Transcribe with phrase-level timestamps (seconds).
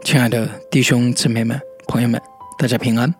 [0.00, 2.20] 亲爱的弟兄姊妹们、朋友们，
[2.58, 3.12] 大家平安，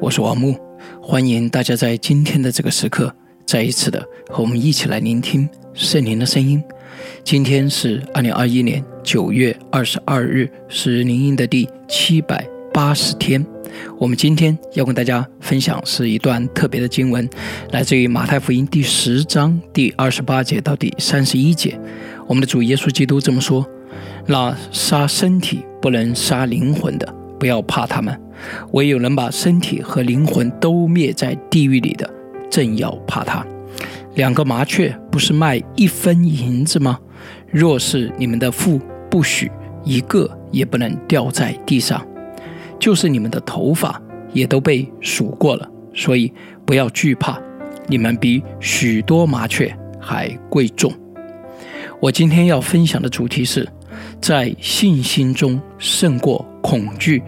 [0.00, 0.56] 我是王木，
[1.02, 3.14] 欢迎大家在今天的这个时刻，
[3.44, 6.62] 再一次的和我们一起来聆听圣灵的声音。
[7.22, 13.44] 今天是二零二一年九月二十二日，是灵音的第七百八十天。
[13.98, 17.28] 我们今天要跟大家分享是一段特别的经文，
[17.70, 21.78] 来自于马太福音第十章第二十八节到第三十一节。
[22.26, 23.66] 我们的主耶稣基督这么说。
[24.26, 28.14] 那杀身体不能杀灵魂的，不要怕他们；
[28.72, 32.08] 唯有能把身体和灵魂都灭在地狱里的，
[32.50, 33.44] 正要怕他。
[34.14, 36.98] 两个麻雀不是卖一分银子吗？
[37.50, 38.80] 若是你们的父
[39.10, 39.50] 不许
[39.84, 42.06] 一个也不能掉在地上，
[42.78, 44.00] 就是你们的头发
[44.32, 45.68] 也都被数过了。
[45.94, 46.32] 所以
[46.64, 47.40] 不要惧怕，
[47.86, 50.92] 你们比许多麻雀还贵重。
[52.00, 53.66] 我今天要分享的主题是。
[54.20, 57.22] 在信心中胜过恐惧，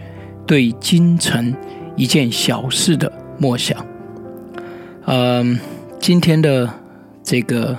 [0.45, 1.53] 对京城
[1.95, 3.85] 一件小事的默想。
[5.05, 5.59] 嗯，
[5.99, 6.69] 今天的
[7.23, 7.77] 这个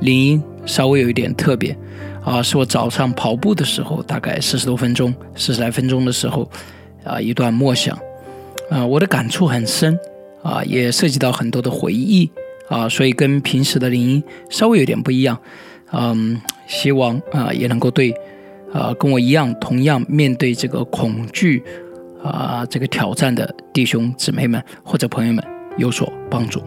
[0.00, 1.76] 铃音稍微有一点特别
[2.22, 6.50] 啊，是我早上跑步的时候，大概四十多分钟、四十来分钟的时候
[7.04, 7.98] 啊，一段默想
[8.68, 9.98] 啊，我的感触很深
[10.42, 12.30] 啊，也涉及到很多的回忆
[12.68, 15.38] 啊，所以跟平时的铃音稍微有点不一样。
[15.92, 18.12] 嗯，希望啊也能够对。
[18.72, 21.62] 啊，跟我一样，同样面对这个恐惧
[22.22, 25.44] 啊，这个挑战的弟兄姊妹们或者朋友们
[25.76, 26.62] 有所帮助。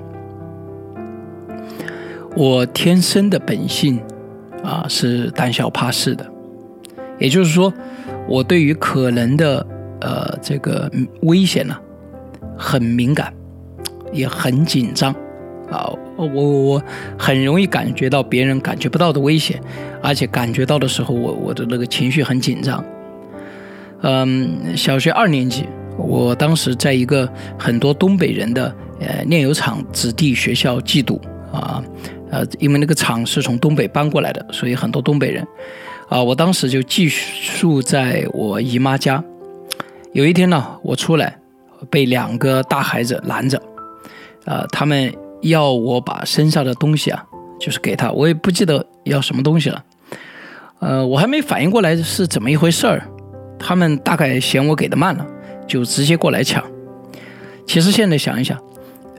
[2.35, 3.99] 我天生的本性
[4.63, 6.25] 啊是胆小怕事的，
[7.19, 7.73] 也就是说，
[8.27, 9.65] 我对于可能的
[9.99, 10.89] 呃这个
[11.23, 11.75] 危险呢
[12.57, 13.33] 很敏感，
[14.13, 15.13] 也很紧张。
[15.71, 16.83] 啊，我我我
[17.17, 19.61] 很容易感觉到别人感觉不到的危险，
[20.01, 22.83] 而且感觉到的时候，我我的那个情绪很紧张。
[24.01, 25.67] 嗯，小学二年级，
[25.97, 31.21] 我当时在一个很多东北人的呃炼油厂子弟学校寄读
[31.51, 31.83] 啊，
[32.31, 35.45] 呃，因为那个厂是从东北搬过来的，所以很多东北人
[36.07, 39.23] 啊，我当时就寄宿在我姨妈家。
[40.13, 41.37] 有一天呢，我出来
[41.91, 43.61] 被两个大孩子拦着，
[44.45, 45.13] 啊，他们。
[45.41, 47.23] 要我把身上的东西啊，
[47.59, 49.83] 就是给他，我也不记得要什么东西了。
[50.79, 53.03] 呃，我还没反应过来是怎么一回事儿，
[53.59, 55.25] 他们大概嫌我给的慢了，
[55.67, 56.63] 就直接过来抢。
[57.67, 58.57] 其实现在想一想，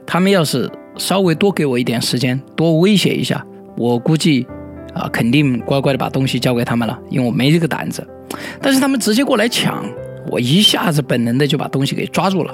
[0.05, 3.45] 他们要是稍微多给我一点时间，多威胁一下，
[3.77, 4.45] 我估计
[4.93, 8.05] 啊，肯定乖乖的把东西交给他们了，因为我没这个胆子。
[8.61, 9.85] 但是他们直接过来抢，
[10.29, 12.53] 我一下子本能的就把东西给抓住了。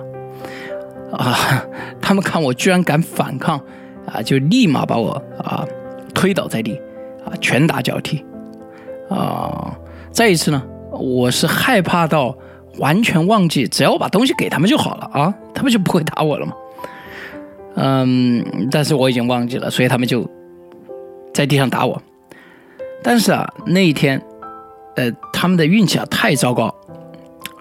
[1.12, 1.64] 啊！
[2.02, 3.60] 他们看我居然敢反抗，
[4.06, 5.12] 啊，就立马把我
[5.44, 5.66] 啊
[6.14, 6.80] 推倒在地，
[7.26, 8.24] 啊，拳打脚踢，
[9.10, 9.78] 啊！
[10.12, 12.36] 再一次呢，我是害怕到
[12.78, 16.54] 完全忘记，只要我把东西给他们就好了啊，他们就不会打我了嘛。
[17.76, 20.28] 嗯，但是我已经忘记了，所以他们就
[21.34, 22.02] 在地上打我。
[23.04, 24.20] 但是啊，那一天，
[24.96, 26.74] 呃，他们的运气啊太糟糕，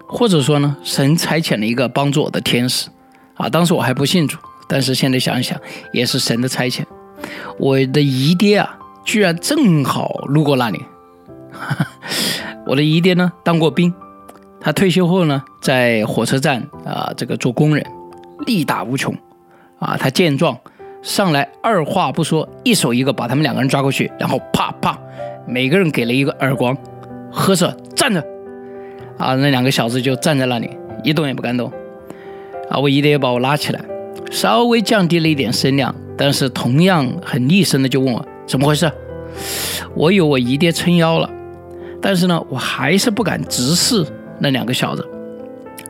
[0.07, 2.89] 或者说呢，神差遣了一个帮助我的天使。
[3.37, 4.37] 啊，当时我还不信主，
[4.67, 5.59] 但是现在想一想，
[5.93, 6.83] 也是神的差遣。
[7.57, 10.83] 我的姨爹啊，居然正好路过那里。
[12.65, 13.93] 我的姨爹呢，当过兵，
[14.59, 17.85] 他退休后呢，在火车站啊，这个做工人，
[18.45, 19.15] 力大无穷。
[19.79, 20.57] 啊，他见状
[21.03, 24.97] 上来，二话不说，一手一个把他们两个人抓过去，然后啪啪，
[25.45, 26.75] 每个人给了一个耳光，
[27.31, 28.19] 喝着站着。
[29.17, 30.69] 啊，那两个小子就站在那里，
[31.03, 31.71] 一动也不敢动。
[32.69, 32.77] 啊！
[32.77, 33.81] 我姨爹把我拉起来，
[34.29, 38.91] 稍微降低了一点声量，但是同样很厉声的就问我怎么回事。
[39.95, 41.29] 我有我姨爹撑腰了，
[42.01, 44.05] 但是呢，我还是不敢直视
[44.39, 45.07] 那两个小子，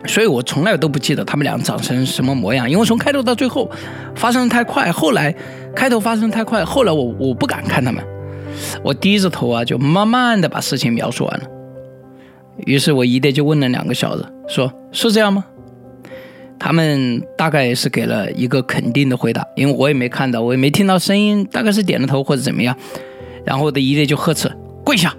[0.06, 3.70] 所以我从来都不记得他们俩长成什么模样，因为从开头到最后
[4.16, 5.34] 发生的太快，后来
[5.76, 8.04] 开头发生太快，后来我我不敢看他们，
[8.84, 11.46] 我低着头啊，就慢慢的把事情描述完了。
[12.66, 15.46] 于是我姨爹就问那两个小子说：“是这样吗？”
[16.60, 22.76] 他们大概是给了一个肯定的回答，因为我也没看到，我也没听到声音，大概是点了头或者怎么样。
[23.46, 24.52] 然后我的姨爹就呵斥
[24.84, 25.16] ：“跪下！”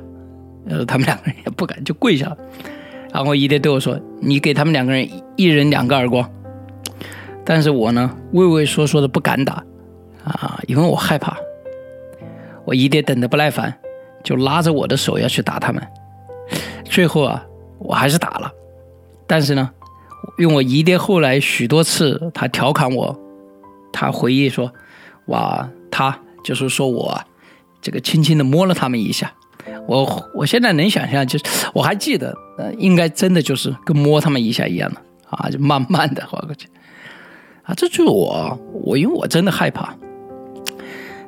[0.69, 2.37] 呃，他们两个人也不敢，就跪下了。
[3.12, 6.29] 然后我姨爹对我说：“你给他们两个人一人两个耳光。”
[7.46, 9.64] 但是我呢，畏畏缩缩的不敢打
[10.25, 11.37] 啊，因为我害怕。
[12.67, 13.73] 我姨爹等得不耐烦，
[14.23, 15.82] 就拉着我的手要去打他们。
[16.84, 17.43] 最后啊，
[17.79, 18.52] 我还是打了，
[19.26, 19.70] 但是呢。
[20.38, 23.19] 用我姨爹后来许多次，他调侃我，
[23.93, 24.73] 他回忆说
[25.26, 27.20] ：“哇，他就是说我
[27.81, 29.32] 这个轻轻的摸了他们一下。”
[29.87, 31.44] 我我现在能想象，就是
[31.75, 36.69] 我还记得呃，应该真的就是跟摸他们一下一样的啊，就慢慢的滑过去。
[37.62, 39.94] 啊，这就是我，我因为我真的害怕。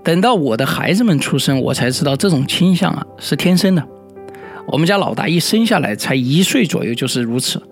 [0.03, 3.87] 等到我的孩子们出生，我才知道这种倾向啊是天生的。
[4.67, 7.63] 我们家老大一生下来才一岁左右就是如此。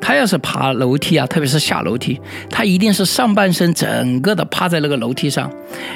[0.00, 2.20] 他要是爬楼梯啊，特别是下楼梯，
[2.50, 5.50] 他一定是上半身整个的趴在那个楼梯上，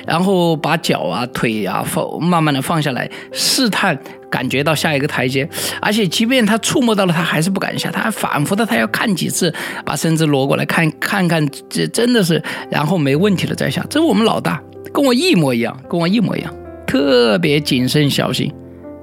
[0.07, 3.97] 然后把脚啊、腿啊放慢慢的放下来，试探
[4.31, 5.49] 感觉到下一个台阶。
[5.81, 9.55] 而且即便他触摸到了，他还是不敢下，他还反复的他要看几次，
[9.85, 13.85] 把身子挪过来看看看，这真的是，然后没问题了再下。
[13.89, 14.61] 这是我们老大，
[14.93, 16.53] 跟我一模一样，跟我一模一样，
[16.87, 18.53] 特别谨慎小心，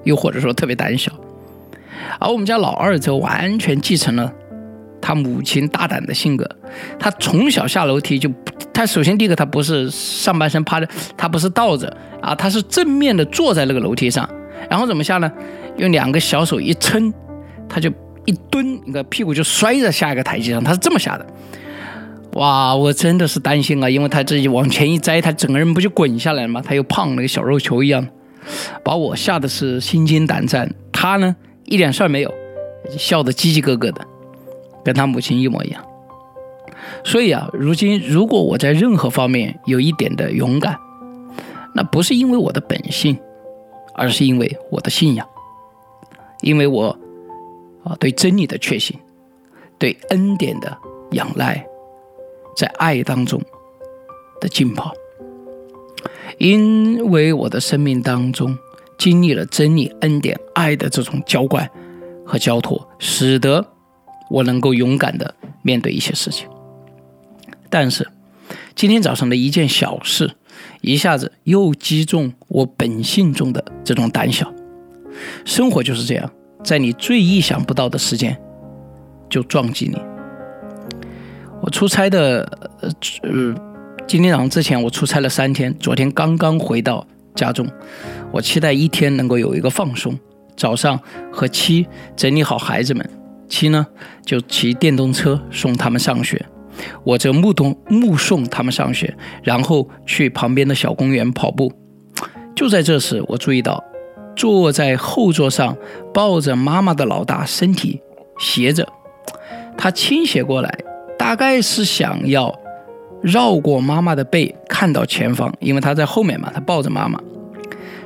[0.04, 1.12] 又或者说特别胆小。
[2.20, 4.34] 而我们家老二则完全继承了。
[5.08, 6.46] 他母亲大胆的性格，
[7.00, 8.30] 他从小下楼梯就，
[8.74, 11.88] 他首先第一个他不是上半身趴着，他不是倒着
[12.22, 14.30] 啊，他是正面的坐在那个楼梯上，
[14.70, 15.32] 然后怎么下呢？
[15.78, 17.14] 用两个小手一撑，
[17.70, 17.90] 他就
[18.26, 21.26] 一蹲，那个屁股就摔在下一个台阶上，他是这么下的。
[22.34, 26.62] 哇，我真的是担心啊，因为他自己往前一栽，他整个人不就滚下来了吗？
[26.62, 28.06] 他又胖，那个小肉球一样，
[28.84, 30.70] 把我吓得是心惊胆战。
[30.92, 31.34] 他呢，
[31.64, 32.34] 一点事儿没有，
[32.98, 34.06] 笑得叽叽咯咯的。
[34.88, 35.86] 跟他母亲一模一样，
[37.04, 40.80] 所以啊，如今如果我在任何方面有一点的勇敢，
[41.76, 43.20] 那不是因为我的本性，
[43.96, 45.28] 而是因为我的信仰，
[46.42, 46.98] 因为我
[47.84, 48.98] 啊对真理的确信，
[49.78, 50.78] 对恩典的
[51.12, 51.68] 仰赖，
[52.56, 53.42] 在爱当中
[54.40, 54.94] 的浸泡，
[56.38, 58.58] 因为我的生命当中
[58.98, 61.70] 经历了真理、恩典、爱的这种浇灌
[62.26, 63.74] 和交托，使得。
[64.30, 66.48] 我能够勇敢的面对一些事情，
[67.70, 68.08] 但是
[68.76, 70.36] 今天早上的一件小事，
[70.82, 74.54] 一下子又击中我本性中的这种胆小。
[75.46, 76.32] 生活就是这样，
[76.64, 78.38] 在你最意想不到的时间
[79.30, 79.98] 就撞击你。
[81.62, 82.48] 我出差的，
[83.24, 83.56] 呃，
[84.08, 87.68] 今天早上之前我出差了三天，昨天刚刚回到家中，
[88.32, 90.18] 我期待一天能够有一个放松，
[90.56, 91.00] 早上
[91.32, 93.10] 和妻整理好孩子们。
[93.48, 93.86] 七呢，
[94.26, 96.46] 就骑电动车送他们上学，
[97.04, 101.72] 我则目送目送他们上学，然后去旁边的小公园跑步。
[102.56, 103.84] 就在这时，我注意到
[104.36, 105.78] 坐在后座上
[106.14, 108.02] 抱着妈妈的老大身体
[108.40, 108.88] 斜着，
[109.78, 110.80] 他倾斜过来，
[111.18, 112.54] 大概是想要
[113.22, 117.20] 绕过妈妈的背，看到前方，因为他在后面嘛，他抱着妈妈。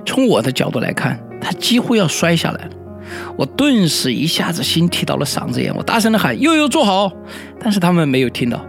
[0.06, 2.72] 从我的角度来看，他几乎要摔下来了。
[3.36, 7.12] 我顿时一下子心提到了嗓子眼，我大声的喊：“悠悠坐好！”
[7.60, 8.64] 但是他们没有听到。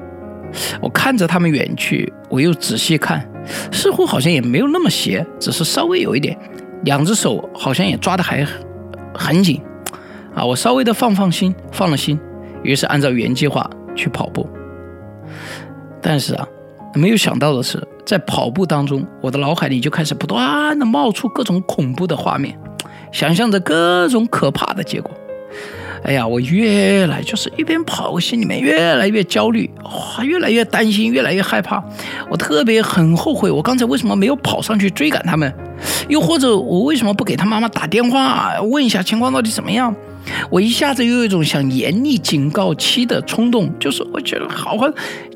[0.81, 3.27] 我看着他们远去，我又仔细看，
[3.71, 6.37] 似乎好像也没有那么斜，只是稍微有一点。
[6.85, 8.47] 两只手好像也抓得还
[9.15, 9.61] 很紧。
[10.35, 12.19] 啊，我稍微的放放心，放了心，
[12.63, 14.49] 于是按照原计划去跑步。
[16.03, 16.47] 但是啊，
[16.95, 22.59] 没有想到的是，在跑步当中，我的脑海里就开始不断的冒出各种恐怖的画面。
[23.13, 25.11] 想象着各种可怕的结果，
[26.03, 31.85] 哎呀，我越来就是一边跑，我心里面越来越焦虑，哇，越来越担心，越来越害怕。
[32.29, 35.53] 我特别很后悔，我刚才为什么没有跑上去追赶他们？
[36.09, 39.95] 又或者我为什么不给他妈妈打电话问一下情况到底怎么样？
[40.51, 44.89] 我一下子又有一种想严厉警告妻的冲动，就是我觉得好好，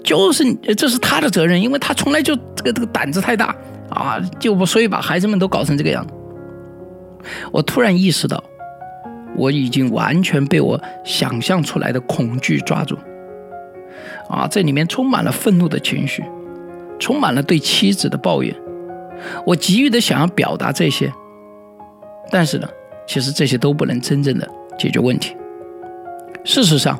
[0.02, 0.42] 就是
[0.76, 3.54] 这是他的责任，因为他从来就这个这个胆子太大
[3.90, 6.14] 啊，就所以把孩子们都搞成这个样子。
[7.52, 8.42] 我突然意识到，
[9.36, 12.96] 我已经完全被我想象出来的恐惧抓住。
[14.28, 16.24] 啊，这里面充满了愤怒的情绪，
[16.98, 18.54] 充满了对妻子的抱怨。
[19.46, 21.12] 我急于的想要表达这些，
[22.30, 22.68] 但是呢，
[23.06, 25.36] 其实这些都不能真正的解决问题。
[26.44, 26.98] 事实上，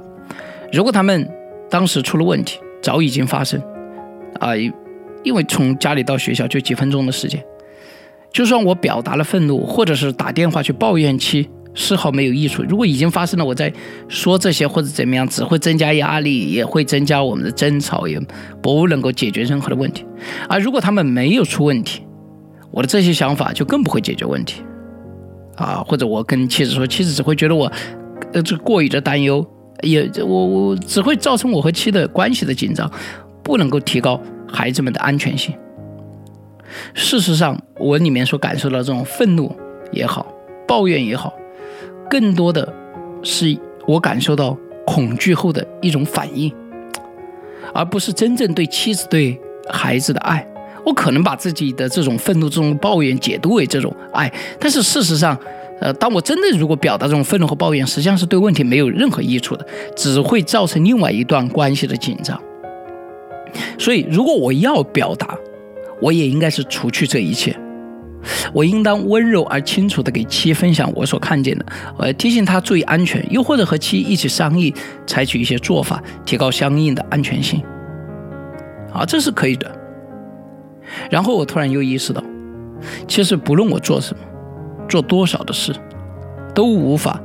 [0.73, 1.28] 如果他们
[1.68, 3.61] 当时出了问题，早已经发生。
[4.40, 4.54] 啊，
[5.23, 7.42] 因为从家里到学校就几分钟的时间。
[8.37, 12.62] 就算我表达了愤怒，或者是打电话去抱怨妻，丝毫没有益处。
[12.69, 13.73] 如果已经发生了，我在
[14.09, 18.21] 说这些或者怎么样，只会增加压力，也会增加我们的争吵，也
[18.61, 20.05] 不能够解决任何的问题。
[20.50, 22.02] 而如果他们没有出问题，
[22.71, 24.61] 我的这些想法就更不会解决问题。
[25.57, 27.73] 啊，或者我跟妻子说，妻子只会觉得我，
[28.35, 29.43] 呃，这过于的担忧，
[29.81, 32.90] 也我我只会造成我和妻的关系的紧张，
[33.43, 35.55] 不能够提高孩子们的安全性。
[36.94, 39.54] 事实上，我里面所感受到这种愤怒
[39.92, 40.26] 也好，
[40.66, 41.32] 抱怨也好，
[42.11, 42.73] 更多的
[43.23, 43.56] 是
[43.87, 44.56] 我感受到
[44.87, 46.52] 恐惧后的一种反应，
[47.75, 50.46] 而不是真正对妻子、对孩子的爱。
[50.85, 55.37] 我可能把自己的这种愤怒、这种抱怨解读为这种爱，但是事实上，
[55.80, 62.40] 呃，当我真的如果表达这种愤怒和抱怨，实际上是对问题没有任何益处的，只会造成另外一段关系的紧张。
[63.76, 65.37] 所以，如果我要表达，
[66.00, 67.56] 我也应该是除去这一切。
[68.52, 71.66] 我应当温柔而清楚地给妻分享我所看见的，
[71.98, 74.74] 呃，提醒他注意安全，又或者和妻一起商议，
[75.06, 77.62] 采取一些做法，提高相应的安全性。
[78.92, 79.70] 啊，这是可以的。
[81.08, 82.22] 然后我突然又意识到，
[83.06, 84.22] 其实不论我做什么，
[84.88, 85.72] 做多少的事，
[86.52, 87.20] 都无法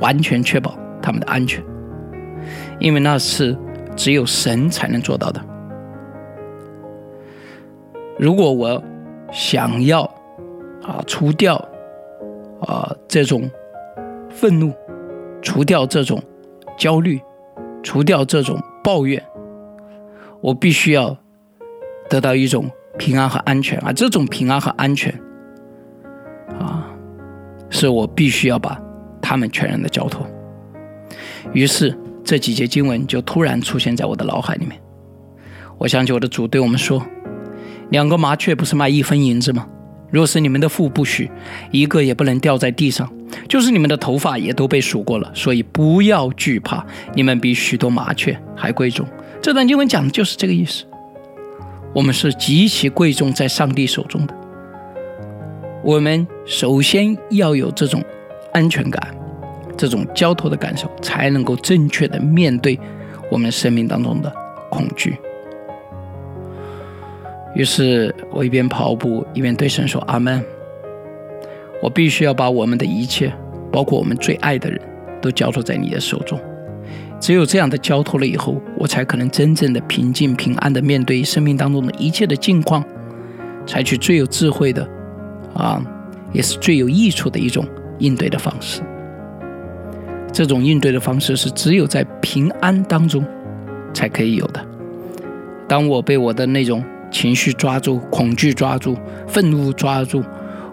[0.00, 1.62] 完全确保他们的安全，
[2.78, 3.56] 因为那是
[3.96, 5.42] 只有神才能做到的。
[8.20, 8.82] 如果我
[9.32, 10.02] 想要
[10.82, 11.56] 啊除掉
[12.60, 13.50] 啊这种
[14.28, 14.74] 愤怒，
[15.40, 16.22] 除掉这种
[16.76, 17.18] 焦虑，
[17.82, 19.24] 除掉这种抱怨，
[20.42, 21.16] 我必须要
[22.10, 23.90] 得到一种平安和安全啊！
[23.90, 25.10] 这种平安和安全
[26.58, 26.90] 啊，
[27.70, 28.78] 是我必须要把
[29.22, 30.26] 他们全然的交托。
[31.54, 34.78] 于是这几节经文就突然出现在我的脑海里面。
[35.78, 37.02] 我想起我的主对我们说。
[37.90, 39.66] 两个麻雀不是卖一分银子吗？
[40.10, 41.30] 若是你们的腹不许，
[41.70, 43.08] 一个也不能掉在地上。
[43.48, 49.06] 就是你们的头发也都被数过了，所以不要惧怕，你们比许多麻雀还贵重。
[49.40, 50.84] 这段经文讲的就是这个意思。
[51.94, 54.34] 我们是极其贵重在上帝手中的。
[55.84, 58.02] 我们首先要有这种
[58.52, 59.14] 安全感，
[59.76, 62.78] 这种交托的感受，才能够正确的面对
[63.30, 64.32] 我们生命当中的
[64.68, 65.16] 恐惧。
[67.54, 70.42] 于是我一边跑步一边对神说：“阿门。”
[71.82, 73.32] 我必须要把我们的一切，
[73.72, 74.78] 包括我们最爱的人，
[75.20, 76.38] 都交托在你的手中。
[77.18, 82.84] 只有这样的交托了以后，我才可能真正的平静平安的面对生命当中的一切的境况，
[83.66, 84.86] 采取最有智慧的，
[85.54, 85.82] 啊，
[86.32, 87.66] 也是最有益处的一种
[87.98, 88.82] 应对的方式。
[90.30, 93.24] 这种应对的方式是只有在平安当中
[93.92, 94.64] 才可以有的。
[95.66, 96.84] 当我被我的那种。
[97.10, 100.22] 情绪抓住、恐惧抓住、愤怒抓住，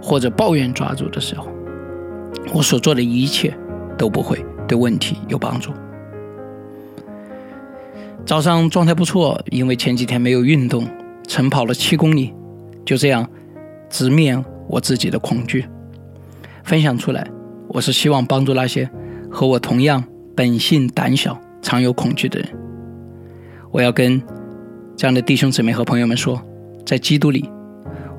[0.02, 1.50] 或者抱怨抓住的时候，
[2.54, 3.56] 我所做的一切
[3.98, 5.72] 都不会对问题有帮助。
[8.26, 10.86] 早上状态不错，因为前几天没有运动，
[11.28, 12.34] 晨跑了七公里，
[12.86, 13.28] 就这样
[13.90, 15.66] 直面我自己的恐惧，
[16.64, 17.26] 分享出来。
[17.70, 18.90] 我是希望帮助那些
[19.30, 20.04] 和我同样
[20.36, 22.50] 本性胆小、常有恐惧的人。
[23.72, 24.22] 我要跟。
[24.98, 26.42] 这样的弟兄姊妹和朋友们说，
[26.84, 27.48] 在基督里，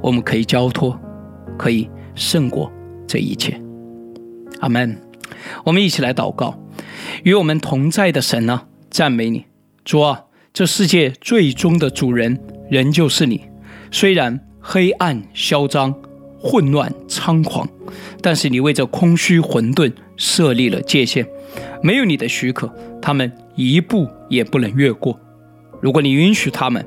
[0.00, 0.96] 我们可以交托，
[1.58, 2.70] 可以胜过
[3.04, 3.60] 这一切。
[4.60, 4.96] 阿门。
[5.64, 6.56] 我们一起来祷告，
[7.24, 9.46] 与我们同在的神呢，赞美你，
[9.84, 10.26] 主啊！
[10.52, 13.42] 这世界最终的主人仍旧是你。
[13.90, 15.92] 虽然黑暗嚣张、
[16.38, 17.68] 混乱猖狂，
[18.22, 21.26] 但是你为这空虚混沌设立了界限，
[21.82, 25.18] 没有你的许可，他们一步也不能越过。
[25.80, 26.84] 如果你允许他们，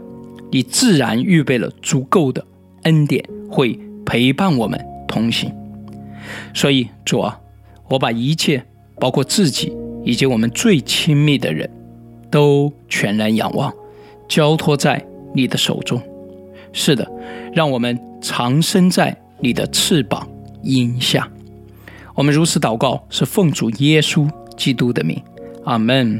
[0.52, 2.46] 你自然预备了足够的
[2.84, 5.52] 恩典，会陪伴我们同行。
[6.54, 7.40] 所以，主啊，
[7.90, 8.66] 我把一切，
[9.00, 11.70] 包括自己以及我们最亲密的人，
[12.30, 13.74] 都全然仰望，
[14.28, 16.02] 交托在你的手中。
[16.74, 17.10] 是的，
[17.54, 20.28] 让我们藏身在你的翅膀
[20.64, 21.30] 荫下。
[22.14, 25.22] 我们如此祷告，是奉主耶稣基督的名。
[25.64, 26.20] 阿门。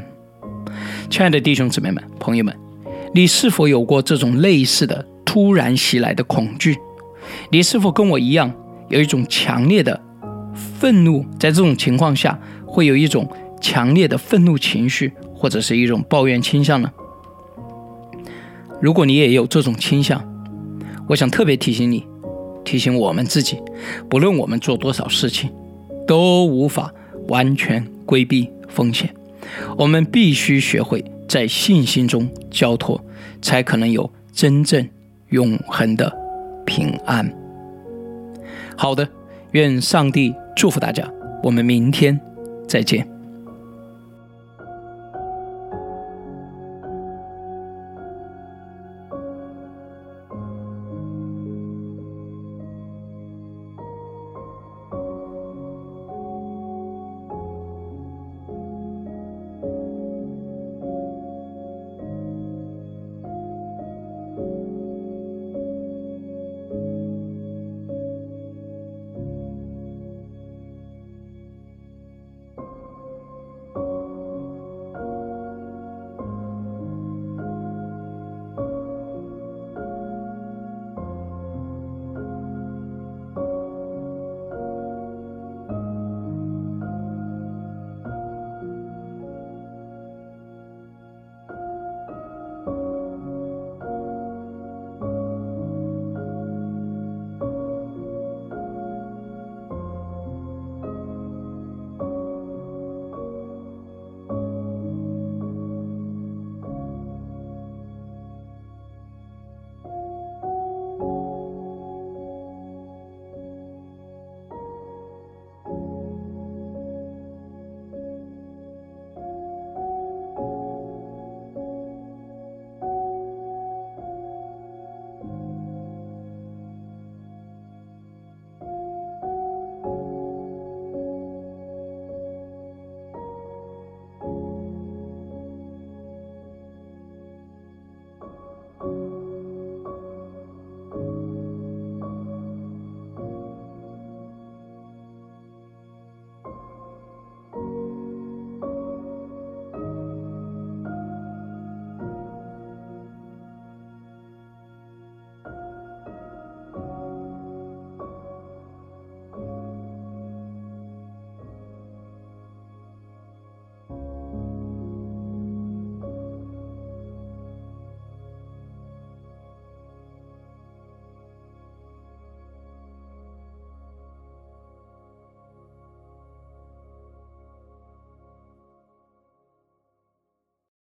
[1.10, 2.61] 亲爱的弟兄姊妹们、朋友们。
[3.14, 6.76] 你是否有过这种类似的突然袭来的恐惧？
[7.50, 8.52] 你是否跟我一样
[8.88, 10.00] 有一种强烈的
[10.78, 11.24] 愤怒？
[11.38, 13.28] 在这种情况下，会有一种
[13.60, 16.90] 强烈的愤怒情绪，或者是一种抱怨倾向呢？
[18.80, 20.22] 如果你也有这种倾向，
[21.08, 22.06] 我想特别提醒你，
[22.64, 23.58] 提醒我们自己，
[24.08, 25.50] 不论我们做多少事情，
[26.06, 26.92] 都无法
[27.28, 29.14] 完全规避风险。
[29.76, 31.04] 我们必须学会。
[31.32, 33.02] 在信心中交托，
[33.40, 34.86] 才可能有真正
[35.30, 36.14] 永恒的
[36.66, 37.26] 平安。
[38.76, 39.08] 好的，
[39.52, 41.10] 愿上帝祝福大家，
[41.42, 42.20] 我们明天
[42.68, 43.11] 再见。